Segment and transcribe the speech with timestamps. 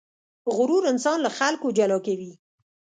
[0.55, 2.31] غرور انسان له خلکو جلا کوي.